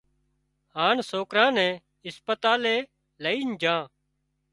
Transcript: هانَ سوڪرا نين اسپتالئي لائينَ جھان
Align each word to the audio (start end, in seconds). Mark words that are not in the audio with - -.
هانَ 0.75 0.97
سوڪرا 1.09 1.45
نين 1.57 1.73
اسپتالئي 2.07 2.77
لائينَ 3.23 3.49
جھان 3.61 3.83